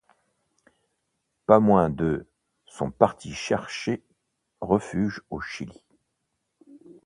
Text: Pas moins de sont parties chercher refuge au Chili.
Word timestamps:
Pas 1.45 1.59
moins 1.59 1.91
de 1.91 2.25
sont 2.65 2.89
parties 2.89 3.35
chercher 3.35 4.03
refuge 4.59 5.21
au 5.29 5.39
Chili. 5.41 5.83